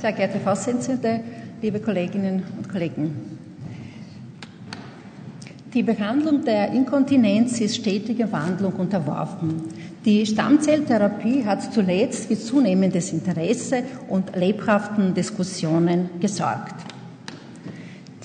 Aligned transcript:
Sehr 0.00 0.12
geehrte 0.12 0.40
Vorsitzende, 0.40 1.20
liebe 1.60 1.78
Kolleginnen 1.78 2.42
und 2.56 2.70
Kollegen. 2.70 3.38
Die 5.74 5.82
Behandlung 5.82 6.42
der 6.42 6.70
Inkontinenz 6.72 7.60
ist 7.60 7.76
stetiger 7.76 8.32
Wandlung 8.32 8.72
unterworfen. 8.76 9.60
Die 10.06 10.24
Stammzelltherapie 10.24 11.44
hat 11.44 11.74
zuletzt 11.74 12.28
für 12.28 12.38
zunehmendes 12.38 13.12
Interesse 13.12 13.82
und 14.08 14.34
lebhaften 14.34 15.12
Diskussionen 15.12 16.08
gesorgt. 16.18 16.89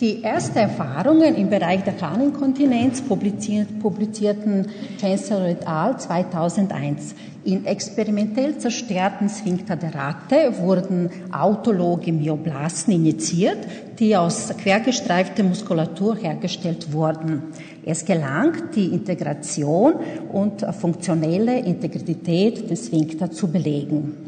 Die 0.02 0.26
ersten 0.26 0.58
Erfahrungen 0.58 1.36
im 1.36 1.50
Bereich 1.50 1.86
der 1.86 2.02
Harninkontinenz 2.02 3.02
publizierten 3.02 4.68
Chancellor 5.00 5.48
et 5.48 5.66
al. 5.66 5.98
2001. 5.98 7.16
In 7.46 7.66
experimentell 7.66 8.58
zerstörten 8.58 9.30
Sphinkter 9.30 9.78
der 9.78 9.96
Ratte 9.96 10.58
wurden 10.60 11.10
autologe 11.32 12.12
Myoblasten 12.12 12.94
injiziert, 12.94 13.60
die 13.98 14.18
aus 14.18 14.54
quergestreifter 14.58 15.44
Muskulatur 15.44 16.18
hergestellt 16.18 16.92
wurden. 16.92 17.44
Es 17.86 18.04
gelang, 18.04 18.72
die 18.76 18.88
Integration 18.88 19.94
und 20.34 20.66
funktionelle 20.78 21.60
Integrität 21.60 22.70
des 22.70 22.88
Sphinkter 22.88 23.32
zu 23.32 23.48
belegen. 23.48 24.25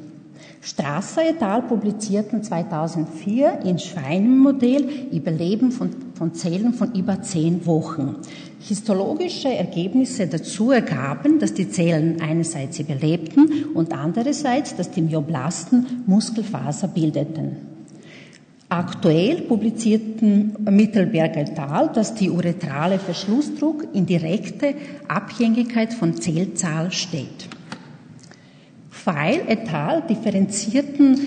Strasser 0.62 1.30
et 1.30 1.41
al. 1.41 1.64
publizierten 1.64 2.44
2004 2.44 3.59
in 3.66 3.80
Schweinemodell 3.80 5.08
Überleben 5.12 5.72
von, 5.72 5.90
von 6.14 6.34
Zellen 6.34 6.73
von 6.73 6.94
über 6.94 7.22
zehn 7.22 7.66
Wochen. 7.66 8.18
Histologische 8.59 9.50
Ergebnisse 9.50 10.28
dazu 10.28 10.72
ergaben, 10.72 11.40
dass 11.40 11.54
die 11.54 11.70
Zellen 11.70 12.22
einerseits 12.22 12.80
überlebten 12.80 13.66
und 13.73 13.94
andererseits, 13.94 14.76
dass 14.76 14.92
die 14.92 15.02
Myoblasten 15.02 16.04
Muskelfaser 16.05 16.88
bildeten. 16.88 17.58
Aktuell 18.70 19.44
publizierten 19.44 20.54
Mittelberger 20.70 21.39
et 21.39 21.58
al., 21.58 21.89
dass 21.94 22.16
die 22.16 22.30
uretrale 22.30 23.00
Verschlussdruck 23.00 23.88
in 23.94 24.06
direkte 24.06 24.76
Abhängigkeit 25.08 25.94
von 25.94 26.20
Zellzahl 26.20 26.92
steht. 26.92 27.48
Weil 29.08 29.39
et 29.47 29.73
al. 29.73 30.02
differenzierten 30.02 31.17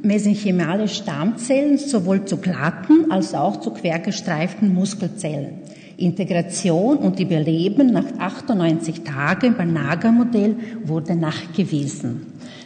mesenchymale 0.00 0.88
Stammzellen 0.88 1.76
sowohl 1.76 2.24
zu 2.24 2.38
glatten 2.38 3.10
als 3.10 3.34
auch 3.34 3.60
zu 3.60 3.72
quergestreiften 3.72 4.72
Muskelzellen. 4.72 5.58
Integration 5.98 6.96
und 6.96 7.20
Überleben 7.20 7.92
nach 7.92 8.06
98 8.18 9.02
Tagen 9.02 9.54
beim 9.54 9.74
Nager-Modell 9.74 10.56
wurde 10.82 11.14
nachgewiesen. 11.14 12.22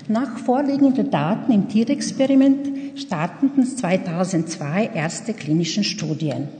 Nach 0.06 0.38
vorliegenden 0.38 1.10
Daten 1.10 1.50
im 1.50 1.68
Tierexperiment 1.68 2.68
starteten 2.94 3.66
2002 3.66 4.90
erste 4.94 5.34
klinische 5.34 5.82
Studien. 5.82 6.59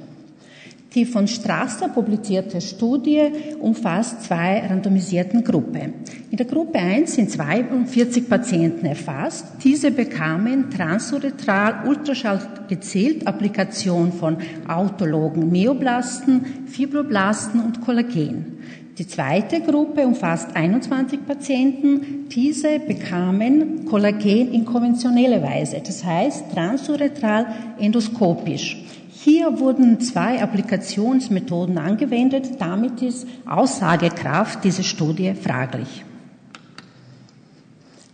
Die 0.95 1.05
von 1.05 1.29
Strasser 1.29 1.89
publizierte 1.89 2.61
Studie 2.61 3.23
umfasst 3.61 4.25
zwei 4.25 4.59
randomisierten 4.67 5.45
Gruppen. 5.45 5.95
In 6.33 6.37
der 6.37 6.47
Gruppe 6.47 6.81
1 6.81 7.15
sind 7.15 7.31
42 7.31 8.29
Patienten 8.29 8.87
erfasst. 8.87 9.47
Diese 9.63 9.93
bekamen 9.93 10.69
transuretral 10.69 11.87
Ultraschall 11.87 12.41
gezielt 12.69 13.25
Applikation 13.29 14.13
von 14.13 14.39
autologen 14.67 15.53
Myoblasten, 15.53 16.67
Fibroblasten 16.67 17.61
und 17.61 17.81
Kollagen. 17.83 18.59
Die 18.99 19.07
zweite 19.07 19.61
Gruppe 19.61 20.05
umfasst 20.05 20.57
21 20.57 21.25
Patienten. 21.25 22.29
Diese 22.29 22.81
bekamen 22.81 23.85
Kollagen 23.85 24.53
in 24.53 24.65
konventioneller 24.65 25.41
Weise, 25.41 25.81
das 25.87 26.05
heißt 26.05 26.53
transuretral 26.53 27.47
endoskopisch. 27.79 29.00
Hier 29.23 29.59
wurden 29.59 30.01
zwei 30.01 30.43
Applikationsmethoden 30.43 31.77
angewendet. 31.77 32.53
Damit 32.59 33.03
ist 33.03 33.27
Aussagekraft 33.45 34.65
dieser 34.65 34.83
Studie 34.83 35.35
fraglich. 35.35 36.07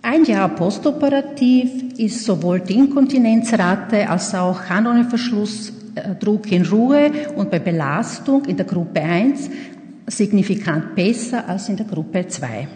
Ein 0.03 0.25
Jahr 0.25 0.49
postoperativ 0.49 1.97
ist 1.97 2.25
sowohl 2.25 2.59
die 2.59 2.75
Inkontinenzrate 2.75 4.11
als 4.11 4.35
auch 4.35 4.65
Harnröhrenverschlussdruck 4.69 6.51
in 6.51 6.67
Ruhe 6.67 7.13
und 7.37 7.53
bei 7.53 7.61
Belastung 7.61 8.45
in 8.47 8.57
der 8.57 8.67
Gruppe 8.67 9.01
1 9.01 9.49
signifikant 10.09 10.97
besser 10.97 11.49
als 11.49 11.69
in 11.69 11.77
der 11.77 11.87
Gruppe 11.87 12.27
2. 12.27 12.67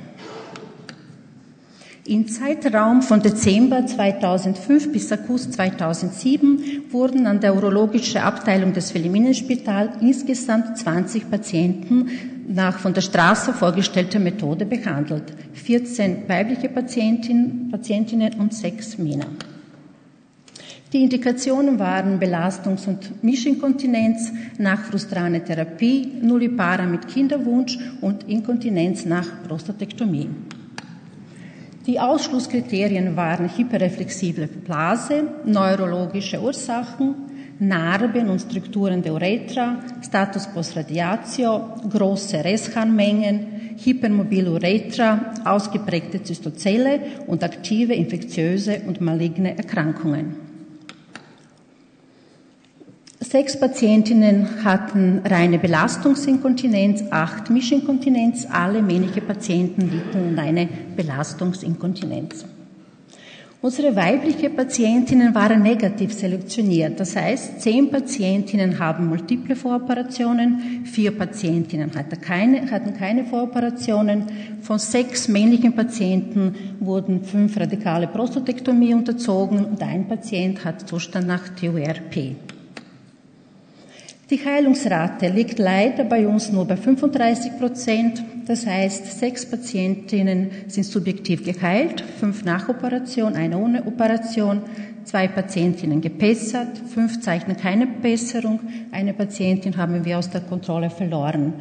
Im 2.10 2.26
Zeitraum 2.26 3.02
von 3.02 3.22
Dezember 3.22 3.86
2005 3.86 4.90
bis 4.90 5.12
August 5.12 5.52
2007 5.52 6.86
wurden 6.90 7.24
an 7.24 7.38
der 7.38 7.54
urologischen 7.54 8.20
Abteilung 8.20 8.72
des 8.72 8.90
Philiminenspital 8.90 9.92
insgesamt 10.00 10.76
20 10.76 11.30
Patienten 11.30 12.08
nach 12.48 12.80
von 12.80 12.94
der 12.94 13.02
Straße 13.02 13.52
vorgestellter 13.52 14.18
Methode 14.18 14.66
behandelt. 14.66 15.22
14 15.52 16.28
weibliche 16.28 16.68
Patientinnen, 16.68 17.68
Patientinnen 17.70 18.34
und 18.40 18.54
6 18.54 18.98
Männer. 18.98 19.26
Die 20.92 21.04
Indikationen 21.04 21.78
waren 21.78 22.18
Belastungs- 22.18 22.88
und 22.88 23.22
Mischinkontinenz 23.22 24.32
nach 24.58 24.82
frustrane 24.82 25.44
Therapie, 25.44 26.08
Nullipara 26.20 26.86
mit 26.86 27.06
Kinderwunsch 27.06 27.78
und 28.00 28.28
Inkontinenz 28.28 29.04
nach 29.04 29.28
Prostatektomie. 29.46 30.28
Die 31.90 31.98
Ausschlusskriterien 31.98 33.16
waren 33.16 33.48
hyperreflexible 33.48 34.46
Blase, 34.46 35.24
neurologische 35.44 36.40
Ursachen, 36.40 37.16
Narben 37.58 38.28
und 38.28 38.42
Strukturen 38.42 39.02
der 39.02 39.12
Uretra, 39.12 39.80
Status 40.00 40.46
post 40.46 40.76
radiatio, 40.76 41.74
große 41.90 42.44
Restharnmengen, 42.44 43.74
hypermobile 43.76 44.52
Uretra, 44.52 45.34
ausgeprägte 45.44 46.22
Zystozelle 46.22 47.00
und 47.26 47.42
aktive 47.42 47.94
infektiöse 47.94 48.82
und 48.86 49.00
maligne 49.00 49.58
Erkrankungen. 49.58 50.49
Sechs 53.22 53.60
Patientinnen 53.60 54.64
hatten 54.64 55.20
reine 55.26 55.58
Belastungsinkontinenz, 55.58 57.04
acht 57.10 57.50
Mischinkontinenz. 57.50 58.46
Alle 58.50 58.80
männliche 58.80 59.20
Patienten 59.20 59.90
litten 59.90 60.30
an 60.30 60.38
eine 60.38 60.66
Belastungsinkontinenz. 60.96 62.46
Unsere 63.60 63.94
weibliche 63.94 64.48
Patientinnen 64.48 65.34
waren 65.34 65.62
negativ 65.62 66.14
selektioniert. 66.14 66.98
Das 66.98 67.14
heißt, 67.14 67.60
zehn 67.60 67.90
Patientinnen 67.90 68.78
haben 68.78 69.08
multiple 69.08 69.54
Voroperationen, 69.54 70.86
vier 70.86 71.10
Patientinnen 71.10 71.94
hatten 71.94 72.18
keine, 72.22 72.70
hatten 72.70 72.94
keine 72.94 73.26
Voroperationen. 73.26 74.24
Von 74.62 74.78
sechs 74.78 75.28
männlichen 75.28 75.74
Patienten 75.74 76.54
wurden 76.80 77.22
fünf 77.22 77.60
radikale 77.60 78.06
Prostatektomie 78.06 78.94
unterzogen 78.94 79.62
und 79.66 79.82
ein 79.82 80.08
Patient 80.08 80.64
hat 80.64 80.88
Zustand 80.88 81.26
nach 81.26 81.50
TURP. 81.50 82.34
Die 84.30 84.44
Heilungsrate 84.44 85.28
liegt 85.28 85.58
leider 85.58 86.04
bei 86.04 86.28
uns 86.28 86.52
nur 86.52 86.64
bei 86.64 86.76
35 86.76 87.58
Prozent. 87.58 88.22
Das 88.46 88.64
heißt, 88.64 89.18
sechs 89.18 89.44
Patientinnen 89.44 90.50
sind 90.68 90.84
subjektiv 90.84 91.44
geheilt, 91.44 92.00
fünf 92.00 92.44
nach 92.44 92.68
Operation, 92.68 93.34
eine 93.34 93.58
ohne 93.58 93.84
Operation, 93.86 94.62
zwei 95.02 95.26
Patientinnen 95.26 96.00
gebessert, 96.00 96.78
fünf 96.94 97.20
zeichnen 97.20 97.56
keine 97.56 97.88
Besserung, 97.88 98.60
eine 98.92 99.14
Patientin 99.14 99.76
haben 99.76 100.04
wir 100.04 100.18
aus 100.18 100.30
der 100.30 100.42
Kontrolle 100.42 100.90
verloren. 100.90 101.54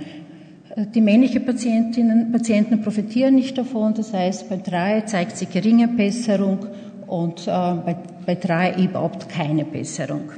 Die 0.94 1.02
männlichen 1.02 1.46
Patientinnen, 1.46 2.32
Patienten 2.32 2.84
profitieren 2.84 3.34
nicht 3.34 3.58
davon, 3.58 3.96
das 3.96 4.14
heißt, 4.14 4.48
bei 4.48 4.58
drei 4.58 5.02
zeigt 5.02 5.38
sich 5.38 5.50
geringe 5.50 5.88
Besserung 5.88 6.68
und 7.08 7.48
äh, 7.48 7.52
bei, 7.52 7.96
bei 8.28 8.36
drei 8.36 8.76
überhaupt 8.76 9.28
keine 9.28 9.66
Besserung. 9.66 10.30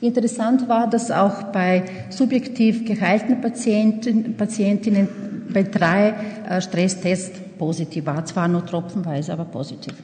Interessant 0.00 0.68
war, 0.68 0.88
dass 0.88 1.10
auch 1.10 1.44
bei 1.44 1.84
subjektiv 2.10 2.84
geheilten 2.84 3.40
Patienten, 3.40 4.36
Patientinnen 4.36 5.08
bei 5.52 5.64
drei 5.64 6.14
äh, 6.48 6.60
Stresstests 6.60 7.40
positiv 7.58 8.06
war. 8.06 8.24
Zwar 8.24 8.46
nur 8.46 8.64
tropfenweise, 8.64 9.32
aber 9.32 9.44
positiv. 9.44 9.94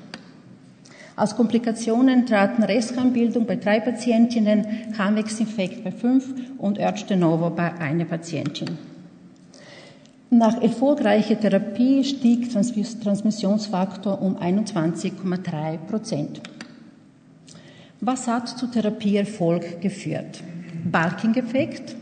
Als 1.17 1.37
Komplikationen 1.37 2.27
traten 2.27 2.65
Restharnbildung 2.65 3.47
bei 3.47 3.55
drei 3.55 3.79
Patientinnen, 3.79 4.67
Harnwegsinfekt 4.99 5.85
bei 5.85 5.93
fünf 5.93 6.35
und 6.59 6.81
Örtste 6.81 7.17
Novo 7.17 7.51
bei 7.51 7.73
einer 7.75 8.05
Patientin. 8.05 8.77
Nach 10.31 10.61
erfolgreicher 10.61 11.39
Therapie 11.39 12.03
stieg 12.03 12.51
Transmissionsfaktor 12.51 14.21
um 14.21 14.37
21,3 14.37 15.77
Prozent. 15.89 16.41
Was 18.07 18.29
hat 18.29 18.51
zu 18.51 18.67
Therapieerfolg 18.67 19.81
geführt? 19.81 20.43
Balking-Effekt. 20.85 21.97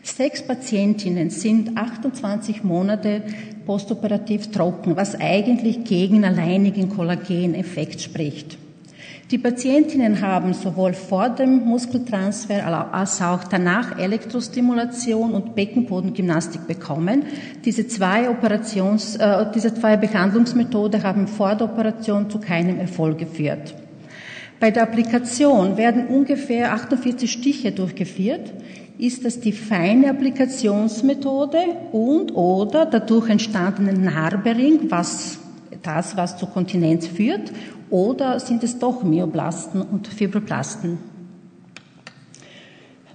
Sechs 0.00 0.46
Patientinnen 0.46 1.30
sind 1.30 1.76
28 1.76 2.62
Monate 2.62 3.22
postoperativ 3.66 4.52
trocken, 4.52 4.94
was 4.94 5.16
eigentlich 5.20 5.82
gegen 5.82 6.24
alleinigen 6.24 6.88
Kollageneffekt 6.88 8.00
spricht. 8.00 8.58
Die 9.32 9.38
Patientinnen 9.38 10.20
haben 10.20 10.54
sowohl 10.54 10.92
vor 10.92 11.30
dem 11.30 11.64
Muskeltransfer 11.64 12.94
als 12.94 13.20
auch 13.20 13.42
danach 13.42 13.98
Elektrostimulation 13.98 15.32
und 15.32 15.56
Beckenbodengymnastik 15.56 16.68
bekommen. 16.68 17.24
Diese 17.64 17.88
zwei, 17.88 18.30
Operations, 18.30 19.16
äh, 19.16 19.46
diese 19.52 19.74
zwei 19.74 19.96
Behandlungsmethoden 19.96 21.02
haben 21.02 21.26
vor 21.26 21.56
der 21.56 21.66
Operation 21.72 22.30
zu 22.30 22.38
keinem 22.38 22.78
Erfolg 22.78 23.18
geführt. 23.18 23.74
Bei 24.60 24.70
der 24.70 24.82
Applikation 24.82 25.78
werden 25.78 26.06
ungefähr 26.06 26.74
48 26.74 27.32
Stiche 27.32 27.72
durchgeführt. 27.72 28.52
Ist 28.98 29.24
das 29.24 29.40
die 29.40 29.52
feine 29.52 30.10
Applikationsmethode 30.10 31.58
und 31.92 32.36
oder 32.36 32.84
dadurch 32.84 33.30
entstandene 33.30 33.94
Narbering, 33.94 34.90
was 34.90 35.38
das, 35.82 36.18
was 36.18 36.36
zur 36.36 36.50
Kontinenz 36.50 37.06
führt, 37.06 37.50
oder 37.88 38.38
sind 38.38 38.62
es 38.62 38.78
doch 38.78 39.02
Myoblasten 39.02 39.80
und 39.80 40.06
Fibroblasten? 40.06 40.98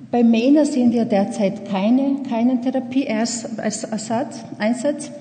Bei 0.09 0.23
MENA 0.23 0.65
sehen 0.65 0.91
wir 0.91 1.05
derzeit 1.05 1.69
keine, 1.69 2.23
keinen 2.27 2.63
Therapieeinsatz. 2.63 5.11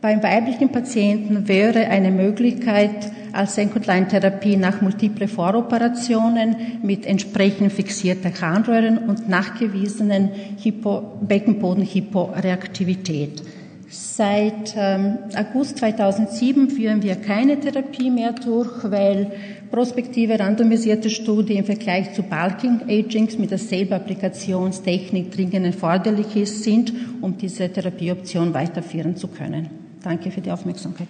Beim 0.00 0.22
weiblichen 0.22 0.68
Patienten 0.68 1.48
wäre 1.48 1.88
eine 1.88 2.12
Möglichkeit 2.12 3.10
als 3.34 3.56
Senkotleintherapie 3.56 4.56
nach 4.56 4.80
multiple 4.80 5.28
Voroperationen 5.28 6.78
mit 6.82 7.04
entsprechend 7.06 7.72
fixierter 7.72 8.30
Harnröhren 8.40 8.98
und 8.98 9.28
nachgewiesenen 9.28 10.30
Hypo 10.62 11.18
Beckenbodenhyporeaktivität. 11.20 13.42
Seit 13.90 14.74
ähm, 14.76 15.18
August 15.36 15.78
2007 15.78 16.70
führen 16.70 17.02
wir 17.02 17.16
keine 17.16 17.60
Therapie 17.60 18.10
mehr 18.10 18.32
durch, 18.32 18.90
weil 18.90 19.32
prospektive 19.70 20.38
randomisierte 20.38 21.10
Studien 21.10 21.58
im 21.58 21.64
Vergleich 21.64 22.12
zu 22.12 22.22
Bulking 22.22 22.82
Agings 22.88 23.38
mit 23.38 23.50
derselben 23.50 23.94
Applikationstechnik 23.94 25.30
dringend 25.30 25.66
erforderlich 25.66 26.50
sind, 26.50 26.92
um 27.20 27.38
diese 27.38 27.68
Therapieoption 27.68 28.54
weiterführen 28.54 29.16
zu 29.16 29.28
können. 29.28 29.70
Danke 30.02 30.30
für 30.30 30.40
die 30.40 30.50
Aufmerksamkeit. 30.50 31.08